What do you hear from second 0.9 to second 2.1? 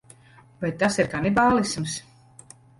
ir kanibālisms?